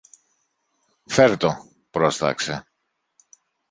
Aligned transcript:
Φερ' 1.05 1.37
το, 1.37 1.57
πρόσταξε. 1.91 2.65